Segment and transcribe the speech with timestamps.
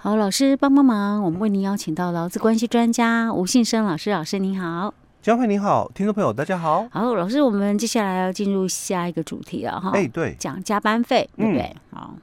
[0.00, 4.94] 好，老师帮帮忙，我们为您邀请到劳资关系专家吴信生老师，老师您好。
[5.20, 6.86] 江惠你好，听众朋友大家好。
[6.92, 9.90] 好，老师，我们接下来要进入下一个主题了哈。
[9.90, 11.76] 哎，对，讲加班费，对不对？
[11.90, 12.14] 好，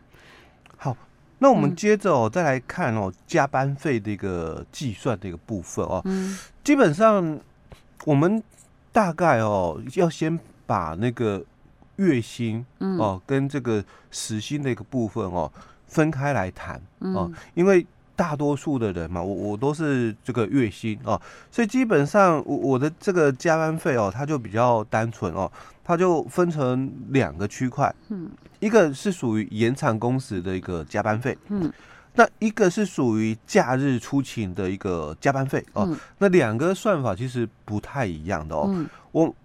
[0.77, 0.95] 好，
[1.39, 6.01] 那我们接着哦，再来看哦，加班费的一个计算的一个部分哦。
[6.05, 7.37] 嗯，基本上
[8.05, 8.41] 我们
[8.93, 11.43] 大概哦，要先把那个
[11.97, 15.51] 月薪哦跟这个时薪的一个部分哦
[15.87, 17.85] 分开来谈哦，因为。
[18.17, 25.51] 大多数的人嘛，我我都是这个月薪哦，所以基本上我我的这个加班费哦，它就比较单纯哦，
[25.83, 28.31] 它就分成两个区块，嗯，
[28.61, 31.69] 一个是属于延长工时的一个加班费，嗯，
[32.13, 35.85] 那一个是属于假日出勤的一个加班费哦，
[36.19, 38.73] 那两个算法其实不太一样的哦，
[39.11, 39.35] 我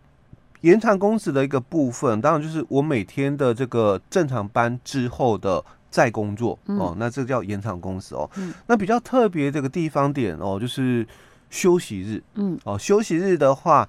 [0.62, 5.64] 延长工时的一个部分，当然就是我每天的这个正常班之后的。
[5.92, 8.30] 再工作哦，那这叫延长工时哦。
[8.36, 11.04] 嗯、那比较特别这个地方点哦，就是
[11.50, 12.22] 休息日。
[12.34, 13.88] 嗯，哦，休息日的话，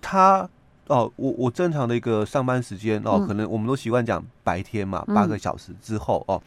[0.00, 0.40] 它
[0.88, 6.42] 哦，我我正常的一个上班时间哦，可能我们都习惯讲白天嘛，八个小时之后哦。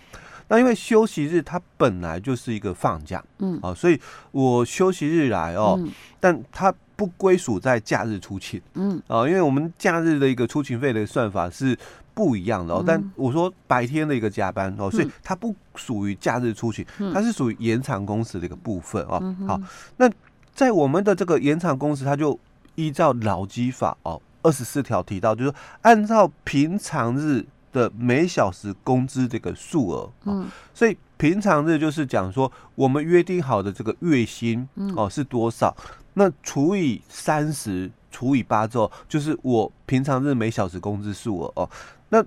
[0.50, 3.98] 那因为休息日它本来就是一个放假，嗯，哦，所以
[4.34, 5.80] 我休息日来哦，
[6.20, 11.78] 但它不归属在假日出勤，嗯，啊，因为我们假日的一个出勤费的算法是。
[12.16, 19.20] 不一样的哦，但我说白天的一个加班哦，所以它不属于假日出勤，它是属于延长工时的一个部分哦。
[19.46, 19.60] 好，
[19.98, 20.10] 那
[20.54, 22.40] 在我们的这个延长工时，它就
[22.76, 34.66] 依照劳基法哦二十四条提到，就是按照平常日的每小时工资这个数额，嗯，所以平常日就是讲说我们约定好的这个月薪
[34.96, 35.76] 哦是多少，
[36.16, 41.70] 那除以三十除以八之后，就是我平常日每小时工资数额哦。
[42.10, 42.26] 那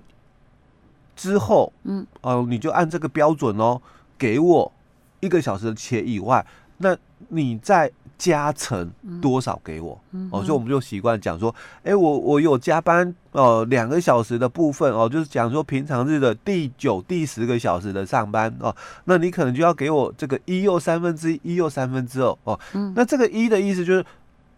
[1.15, 3.81] 之后，嗯，哦，你就按这个标准哦，
[4.17, 4.71] 给我
[5.19, 6.45] 一个小时的钱以外，
[6.77, 8.87] 那你再加成
[9.19, 9.99] 多少给我？
[10.11, 11.53] 嗯、哦，所以我们就习惯讲说，
[11.83, 22.59] 哎，我我有加班哦，两个小时的部分哦，就是讲说平常日的第九、第十个小时的上班哦，那你可能就要给我这个一又三分之一，一又三分之二哦。
[22.73, 24.05] 嗯，那这个一的意思就是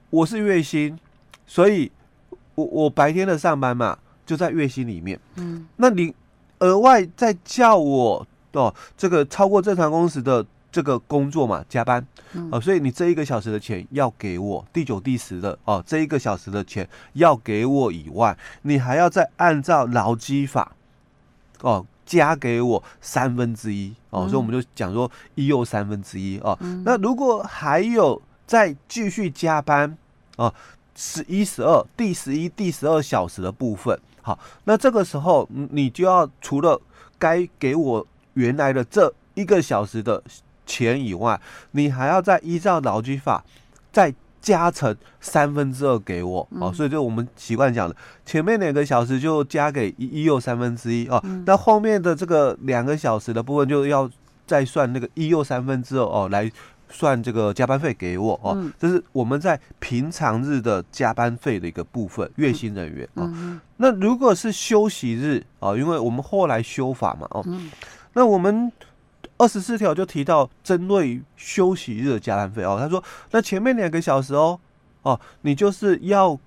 [0.10, 1.00] 我是月薪，
[1.46, 1.90] 所以
[2.56, 3.98] 我我白天的上班嘛。
[4.24, 6.14] 就在月薪里面，嗯，那你
[6.60, 20.72] 额外再叫我哦，这个超过正常工时的这个工作嘛，加班，嗯、哦，所以你这一个小时的钱要给我第九、第十的哦，这一个小时的钱要给我以外，你还要再按照劳基法
[21.62, 29.98] 哦加给我三分之一哦，嗯、所以我们就讲说一又三分之一哦，嗯、那如果还有再继续加班
[30.38, 30.54] 哦，
[30.96, 34.00] 十一、十二，第十一、第十二小时的部分。
[34.24, 36.80] 好，那这个时候你就要除了
[37.18, 38.06] 该给我
[38.36, 40.22] 原来的这一个小时的
[40.66, 41.40] 钱以外，
[41.72, 43.44] 你还要再依照劳基法
[43.92, 46.48] 再加成三分之二给我。
[46.60, 47.96] 哦，所以就我们习惯讲的，
[48.26, 54.10] 前面两个小时就加给一一又三分之一哦，那后面的这个两个小时的部分就要
[54.46, 56.52] 再算那个一又三分之二哦来。
[56.94, 63.32] 算这个加班费给我哦，这是我们在平常日的加班费的一个部分，月薪人员哦。
[63.78, 67.46] 那如果是休息日哦，因为我们后来修法嘛哦，
[68.12, 68.70] 那我们
[69.42, 74.60] 二十四条就提到针对休息日的加班费哦，他说那前面两个小时哦
[75.02, 76.38] 哦，你就是要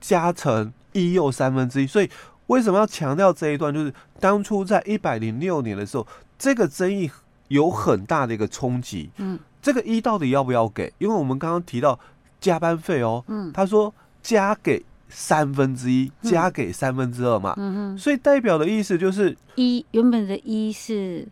[0.00, 2.08] 加成一又三分之一，所以
[2.46, 3.72] 为什么要强调这一段？
[3.72, 6.06] 就是当初在一百零六年的时候，
[6.38, 7.10] 这个争议。
[7.48, 10.90] 有很大的一个冲击，嗯，这个一到底要不要给？
[10.96, 12.00] 因为我们刚刚提到
[12.40, 13.92] 加班费哦，嗯，他说
[14.22, 21.28] 加给三分之一，加给三分之二嘛，嗯哼，所以代表的意思就是一原本的一是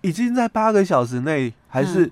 [0.00, 2.10] 已经在八个小时内，还是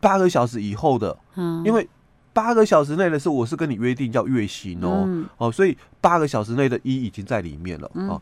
[0.00, 1.16] 八个小时以后的？
[1.36, 1.88] 嗯，因为
[2.32, 8.20] 八个小时内的是我是跟你约定叫月薪哦，嗯、哦，所以八个小时内的一已经在里面了，嗯、哦。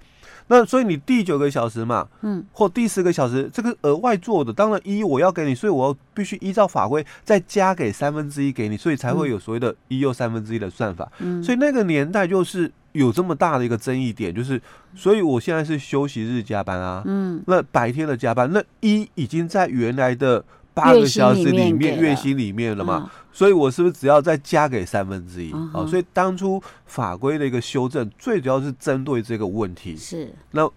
[0.50, 11.06] 那所以你第九个小时嘛，嗯，或第十个小时，这个额外做的，当然一我要给你，所以我要必须依照法规再加给三分之一给你，所以才会有所谓的“一又三分之一”的算法。
[11.18, 14.60] 嗯，所以那个年代就是有这么大的一个争议点，就是，
[14.94, 20.44] 所以我现在是休息日加班啊，嗯，那白天的加班，那一已经在原来的。
[20.74, 25.84] 八个小时里面，月薪里面了嘛，所以我是不是只要再加给三分之一啊？
[25.88, 29.96] 所以当初法规的一个修正，最主要是针对这个问题。
[29.96, 30.70] 是，那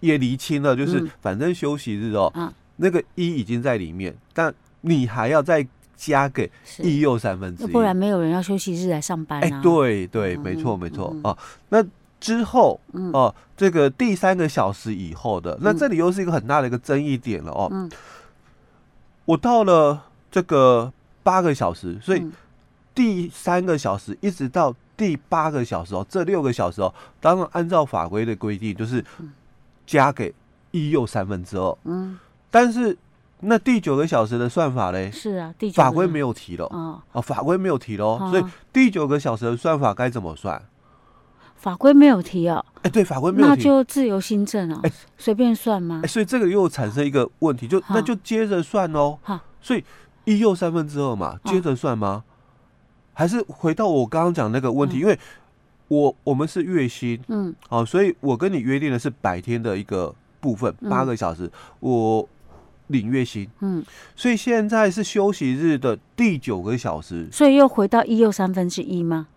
[0.00, 2.30] 也厘清了，就是反正休息日哦，
[2.76, 9.46] 那个一已经在里面，但你还要再加给一又三分之一，不然没有人要休息日来上班啊。
[9.46, 11.36] 哎，对对，没错没错啊。
[11.70, 11.84] 那
[12.20, 12.80] 之后，
[13.12, 17.88] 哦，这个第三个小时以后的，那这里又是一个很大的一个争议点了哦。
[19.24, 22.26] 我到了这个八个小时，所以
[22.94, 29.04] 第三个小时一直到第八个小时哦，这六个小时哦，当然按照法规的规定，就是
[29.86, 30.34] 加给
[30.70, 31.78] 一又三分之二。
[31.84, 32.18] 嗯，
[32.50, 32.96] 但是
[33.40, 35.10] 那第九个小时的算法嘞？
[35.10, 40.62] 是啊，第法规没有提了哦，哦，法规没有提了，所以第九个小时的算法该怎么算？
[41.56, 46.00] 法规没有提哦，哎，对，法规没有提，那就自由新政哦，哎，随便算吗？
[46.04, 49.18] 哎，所以这个又产生一个问题，就那就接着算哦。
[49.22, 49.84] 好，所以
[50.24, 52.24] 一又三分之二嘛，接着算吗？
[53.12, 54.98] 还是回到我刚刚讲那个问题？
[54.98, 55.18] 因为
[55.88, 61.50] 我我们是月薪，嗯，好，所以我跟你约定的是白天的一个部分，八个小时，
[61.80, 62.28] 我
[62.88, 63.84] 领月薪，嗯，
[64.14, 69.28] 所以现在是休息日的第九个小时，所以又回到一又三分之一吗？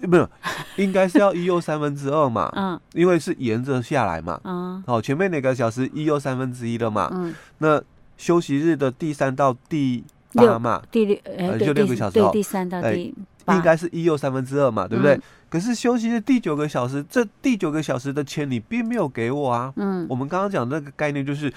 [0.00, 0.28] 没有，
[0.76, 7.82] 应该是要一又三分之二嘛， 嗯，因为是沿着下来嘛，嗯，好，前面哪个小时一又三分之一了嘛，嗯，那
[8.16, 10.04] 休息日的第三到第
[10.34, 13.14] 八嘛，第六，呃，就六个小时，对，第三到第
[13.44, 15.18] 八，应该是一又三分之二嘛，对不对？
[15.48, 21.50] 可是休息日第九个小时，这第九个小时的钱你并没有给我啊，嗯，我们刚刚讲那个概念就是，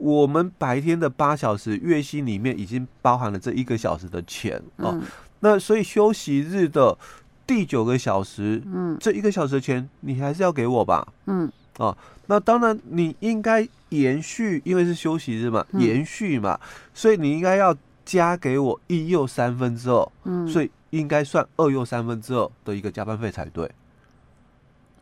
[0.00, 5.00] 我们白天的八小时月薪里面已经包含了这一个小时的钱哦，
[5.38, 6.98] 那所以休息日的。
[7.46, 16.56] 第九个小时，嗯，这一个小时的钱你还是要给我吧，嗯，哦，那当然你应该延续，因为是休息日嘛，延续嘛，
[16.94, 23.68] 所以你应该要加给我一又三分之二，嗯，所以应该算二又三分之二的一个加班费才对。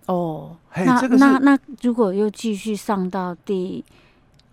[0.07, 3.85] 哦，嘿，那这个那那如果又继续上到第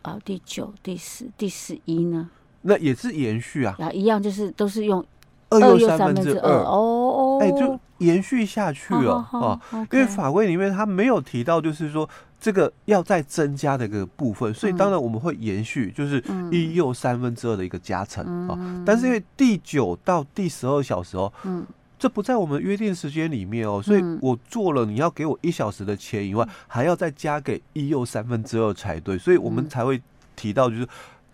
[0.05, 2.29] 啊第九、第十、第十一呢？
[2.61, 5.05] 那也是延续啊，啊，一样就是都是用。
[5.47, 6.51] 二又三分之二。
[6.63, 9.57] 哦，哎，就延续下去了哦，
[9.91, 12.09] 因为法规里面它没有提到，就是说
[12.41, 16.21] 这个要再增加的一个部分，所以当然我们会延续，就是
[16.51, 18.83] 一又三分之二的一个加成啊。
[18.83, 21.63] 但是因为第九到第十二小时哦，嗯，
[22.05, 29.99] 这不在我们约定时间里面哦，所以我做了你要给我一小时的钱以外，还要再加给一又三分之二才对，所以我们才会
[30.35, 30.87] 提到就是。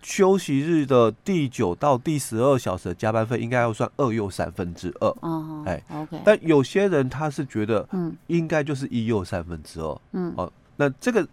[0.04, 5.06] 休息日的第九到第十二小时的加班费应该要算二又三分之二。
[5.20, 6.20] 哦，哎，OK。
[6.24, 10.00] 但有些人他是觉得，嗯，应该就是一又三分之二。
[10.10, 11.24] 嗯，哦，那这个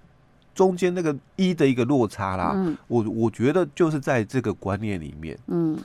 [0.54, 5.36] 中间那个一的一个落差啦，嗯，我我觉得就是在这个观念里面。
[5.48, 5.76] 嗯，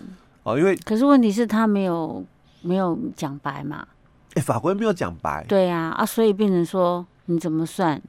[0.43, 2.23] 哦，因为可是问题是他没有
[2.65, 3.87] 没有讲白嘛？
[4.35, 5.45] 哎，法官没有讲白。
[5.49, 8.03] 对呀，啊，所以变成说你怎么算，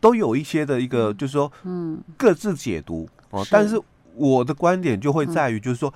[0.00, 3.78] 都有一些的一个就是说，嗯，各自解读哦，但是。
[4.16, 5.94] 我的观点就会在于，就是说，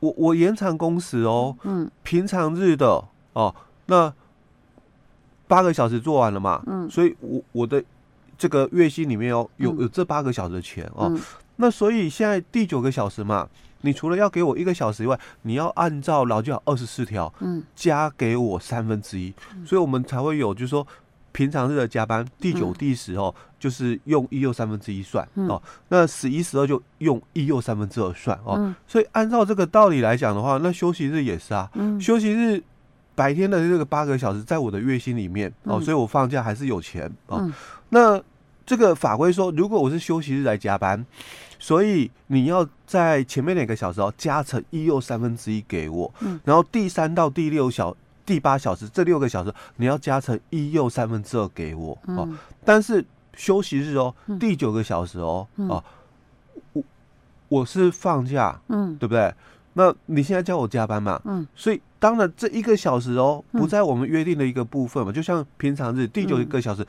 [0.00, 3.04] 我我延长工时哦，嗯，平常日的
[3.34, 3.54] 哦，
[3.86, 4.12] 那
[5.46, 7.84] 八个小时做完了嘛，嗯，所以我我的
[8.38, 11.16] 这个月薪里面哦，有有这八个小时的钱哦，
[11.56, 13.46] 那所以现在第九个小时嘛，
[13.82, 19.32] 你除了要给我一个小时以外，你要按照劳基法二十四条，嗯，加给我三分之一，
[19.64, 20.86] 所以我们才会有就是说。
[21.34, 25.62] 平常日的加班，第九、第十哦，就是用一又三分之一算哦。
[25.88, 28.74] 那十一、十二就用一又三分之二算哦。
[28.86, 31.70] 所以按照这个道理来讲的话，那休息日也是啊。
[31.98, 32.62] 休息日
[33.14, 37.50] 白天的这个八个小时，在我的月薪里面哦，所以我放假还是有钱哦。
[37.88, 38.22] 那
[38.72, 41.04] 这个法规说，如果我是休息日来加班，
[41.58, 46.10] 所以你要在前面两个小时哦，加成一又三分之一给我。
[46.42, 47.94] 然后第三到第六小。
[48.24, 52.26] 第八小时这六个小时你要加成一又三分之二给我哦，
[52.64, 53.04] 但是
[53.34, 55.82] 休息日哦，第九个小时哦哦，
[56.72, 56.82] 我
[57.48, 59.34] 我是放假，嗯，对不对？
[59.72, 66.86] 那你现在叫我加班嘛，嗯，所以当然这一个小时哦不在我们约定的一个部分嘛，就像平常日第九一个小时，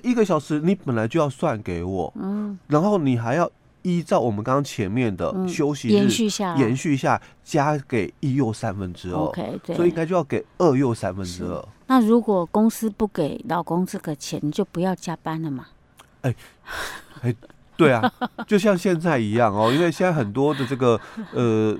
[0.00, 3.50] 这一个小时你本来就要算给我，嗯，然后你还要。
[3.84, 11.68] 依照我们刚刚前面的休息日延续下，延续下加给一又三分之二，OK，对，所以应该就要给二又三分之二。
[11.88, 15.66] 那如果公司不给老公这个钱，你就不要加班了嘛？
[16.20, 16.32] 哎，
[17.22, 17.34] 哎，
[17.76, 18.08] 对啊，
[18.46, 21.00] 就像现在一样哦，因为现在很多的这个
[21.32, 21.76] 呃。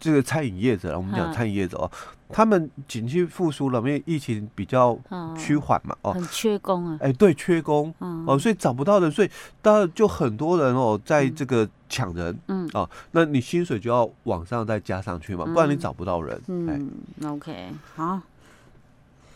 [0.00, 1.90] 这个餐饮业者，我们讲餐饮业者哦，
[2.32, 4.98] 他们景气复苏了，因为疫情比较
[5.36, 7.92] 趋缓嘛，哦，很缺工啊，哎，对，缺工，
[8.26, 16.90] 哦，所以找不到人，所以当然就很多人哦，在这个抢人，嗯，哦，那你薪水就要往上再加上去嘛，不然你找不到人，嗯
[17.24, 18.20] ，OK，好。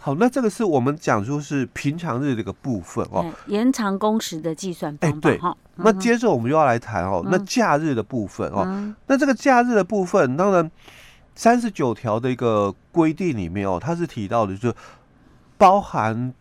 [0.00, 5.30] 好，那这个是我们讲说是平常日的一个部分哦，延长工时的计算方法。
[5.30, 5.40] 哎，对，
[5.76, 10.70] 那接着我们又要来谈哦，那假日的部分哦，那这个假日的部分，当然
[11.34, 14.74] 三十九条的一个规定里面哦，它是提到的，就是
[15.58, 16.32] 包含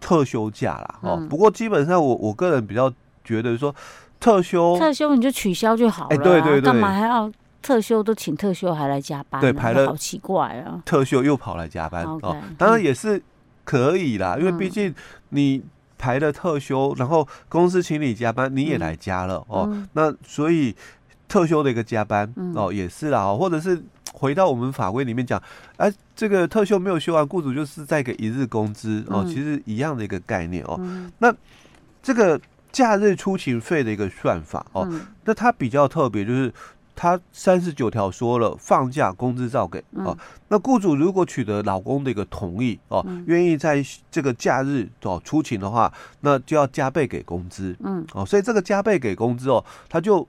[0.00, 0.98] 特休假啦。
[1.02, 2.90] 哦、嗯，不过基本上我我个人比较
[3.22, 3.74] 觉得说，
[4.18, 9.38] 特休特休你就取消就好了，哎，对对对，干嘛还要特休都请特休还来加班？
[9.40, 12.34] 对，排了好奇怪啊，特休又跑来加班哦。
[12.56, 13.22] 当然也是
[13.64, 14.94] 可以啦，嗯、因为毕竟
[15.28, 15.62] 你
[15.98, 20.74] 排了特休，然后公司请你加班，你也来加了、嗯、哦，那所以
[21.28, 23.82] 特休的一个加班、嗯、哦也是啦，或者是。
[24.18, 25.40] 回到我们法规里面讲，
[25.76, 30.76] 哎、啊，这个特休没有休完，雇主就是再给一日工资哦，其实一样的一个概念哦。
[30.80, 31.32] 嗯、那
[32.02, 32.40] 这个
[32.72, 36.52] 假日出勤费的一个算法哦，嗯、那它比较特别，就是
[36.96, 40.10] 它三十九条说了，放假工资照给哦。
[40.10, 40.16] 嗯、
[40.48, 47.76] 那雇主如果取得老公的一个同意哦，愿、嗯、意在这个假日哦出勤的话，那就要加倍给工资。
[47.84, 50.26] 嗯，哦，所以这个加倍给工资哦，它就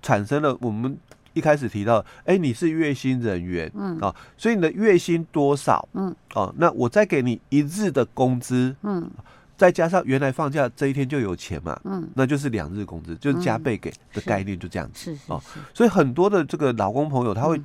[0.00, 0.96] 产生了我们。
[1.34, 3.98] 一开始提到，哎、欸，你是月薪人员，嗯。
[3.98, 6.14] 啊，所以你的月薪多少，嗯。
[6.34, 9.10] 哦，那我再给你一日的工资，嗯，
[9.56, 15.40] 再加上原来放假这一天就有钱嘛，嗯，那就是两日工资，就是加倍给的概念，就这样子，是哦，
[15.74, 17.64] 所以很多的这个老公朋友他会，嗯、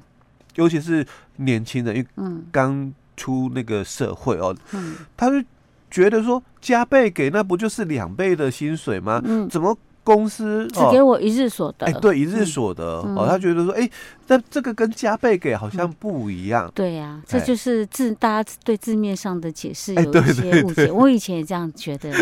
[0.55, 1.05] 尤其是
[1.37, 5.43] 年轻人，因为刚出那个社会哦，嗯，他就
[5.89, 9.21] 觉得说加倍给那不就是两倍的薪水吗？
[9.23, 9.77] 嗯，怎么？
[10.07, 13.89] 公司只给我一日所得，哎，对，一日所得哦，他觉得说，哎，
[14.27, 16.71] 那这个跟加倍给好像不一样。
[16.73, 20.89] 对呀，这就是字，大家对字面上的解释有一些误解。
[20.89, 22.09] 我以前也这样觉得，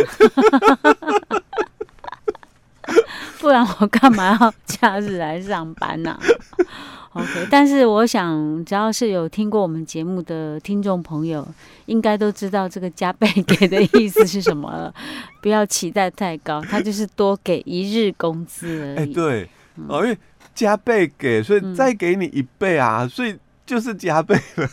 [3.37, 6.19] 不然我干嘛要假日来上班呢
[7.15, 11.47] ？OK，但是我想，只要是有听过我们节目的听众朋友，
[11.87, 14.93] 应该都知道这个加倍给的意思是什么了。
[15.41, 18.97] 不要期待太高，他就是多给一日工资而已。
[18.97, 19.49] 哎，对，
[19.87, 20.17] 哦，因为
[20.53, 24.69] 加倍给，所以再给你一倍啊，所以就是加倍了。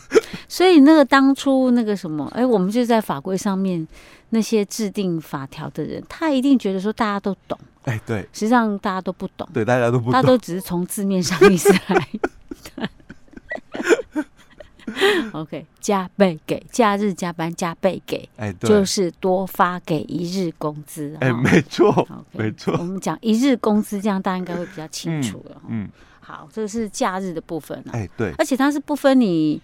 [0.47, 3.87] 所以那个当初那个什么，哎，我们就在法规上面
[4.29, 7.57] 那些制定法条的人，他一定觉得说大家都懂。
[7.83, 12.07] 哎，对，实际上大家都不懂，对，大家都不懂，他都只是从字面上意思来。
[15.31, 21.17] OK，加倍给假日加班加倍给，哎，对，就是多发给一日工资。
[21.19, 22.75] 哎，没错，okay, 没错。
[22.77, 25.61] 我们讲一日工资，这样大家应该会比较清楚了。
[25.67, 25.89] 嗯，嗯
[26.33, 27.91] 好，这个是假日的部分啊。
[27.93, 29.61] 哎，对，而且它是不分你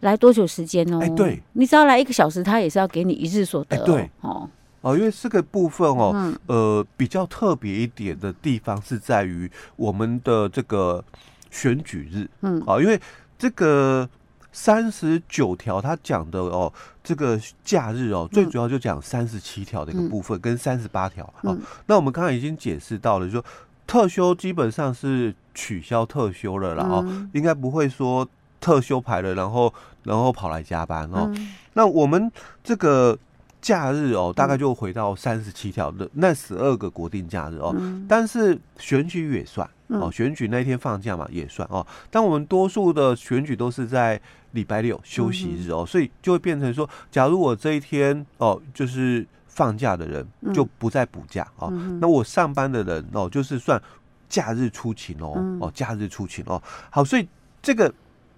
[0.00, 0.98] 来多久时间哦。
[1.00, 3.78] 哎，对，你只要来一个小时，它也是要给你一日所得。
[3.84, 4.50] 对，哦。
[4.80, 11.04] 哦，因为这个部分哦，嗯、呃，比较特别一点的地方是在于我们的这个
[11.52, 13.00] 选举日，嗯，啊、哦，因为
[13.38, 14.08] 这个
[14.50, 16.72] 三十九条它讲的哦，
[17.04, 21.42] 这个假日哦，最主要就讲三十七条的一个部分跟三十八条啊。
[21.44, 23.44] 嗯、那我们刚刚已经解释到了，就说
[23.92, 28.26] 特休基本上是取消特休了，啦，哦、嗯、应该不会说
[28.58, 31.30] 特休排了，然后然后跑来加班哦。
[31.34, 32.32] 嗯、那我们
[32.64, 33.18] 这个。
[33.60, 41.86] 假日哦，大概就回到三十七条的那十二个国定假日哦，嗯、但是选举也算哦，选举那一天放假嘛也算哦。
[42.10, 44.20] 但我们多数的选举都是在
[44.50, 53.80] 礼拜六休息日哦，嗯、所以就会变成说，假如我这一天哦就是放假的人就不再补假哦，嗯、那我上班的人哦就是算
[54.28, 56.60] 假日出勤哦、嗯、哦假日出勤哦。
[56.90, 57.28] 好，所以
[57.60, 57.92] 这个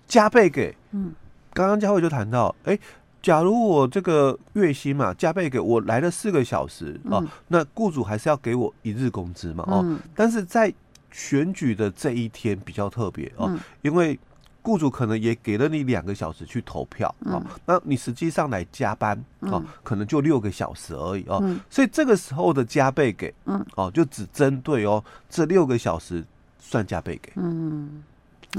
[0.06, 1.14] 加倍给，嗯，
[1.52, 2.74] 刚刚佳慧就谈到哎。
[2.74, 2.80] 欸
[3.24, 10.70] 假如我这个月薪嘛，加倍给我来了四个小时啊，嗯、那雇主还是要给我一日工资嘛，哦、嗯，但是在
[11.10, 14.20] 选举的这一天比较特别哦，嗯、因为
[14.64, 26.24] 雇主可能也给了你两个小时去投票啊，嗯、那你实际上来加班啊，嗯、可能就六个小时而已哦，嗯、所以这个时候的加倍给，嗯，哦，就只针对哦这六个小时
[26.58, 28.02] 算加倍给，嗯。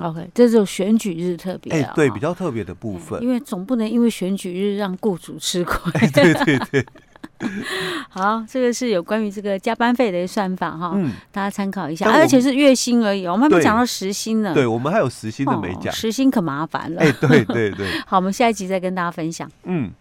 [0.02, 5.90] OK，这是有选举日特别，哎、欸，对，比较特别的部分，因为总不能因为选举日让雇主吃亏。
[6.02, 6.86] 欸、对对对。
[8.10, 14.54] 好，这个是有关于这个加班费的算法哈，嗯，大家参考一下，而且是月薪而已，我们还没讲到时薪呢。
[14.54, 17.02] 对，我们还有时薪的没讲，时薪可麻烦了。
[17.02, 17.88] 哎、欸，对对对。
[18.08, 19.50] 好，我们下一集再跟大家分享。
[19.64, 19.92] 嗯。